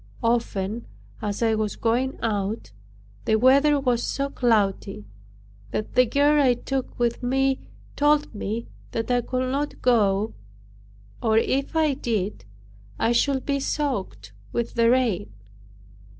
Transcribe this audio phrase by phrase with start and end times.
[0.23, 0.87] Often,
[1.21, 2.71] as I was going out,
[3.25, 5.05] the weather was so cloudy,
[5.69, 7.59] that the girl I took with me
[7.95, 10.33] told me that I could not go;
[11.21, 12.45] or if I did,
[12.97, 15.31] I should be soaked with the rain.